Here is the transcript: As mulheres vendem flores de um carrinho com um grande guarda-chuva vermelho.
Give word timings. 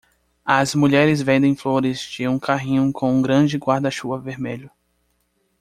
As 0.47 0.73
mulheres 0.73 1.21
vendem 1.21 1.55
flores 1.55 1.99
de 2.01 2.27
um 2.27 2.39
carrinho 2.39 2.91
com 2.91 3.13
um 3.13 3.21
grande 3.21 3.55
guarda-chuva 3.59 4.17
vermelho. 4.17 4.71